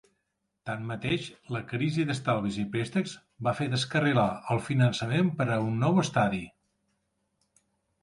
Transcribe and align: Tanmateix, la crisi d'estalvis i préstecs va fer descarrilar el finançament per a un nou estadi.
Tanmateix, 0.69 1.27
la 1.55 1.61
crisi 1.73 2.07
d'estalvis 2.07 2.57
i 2.65 2.65
préstecs 2.77 3.15
va 3.49 3.55
fer 3.61 3.69
descarrilar 3.77 4.27
el 4.57 4.65
finançament 4.73 5.33
per 5.41 5.51
a 5.53 5.63
un 5.71 5.81
nou 5.87 6.05
estadi. 6.09 6.45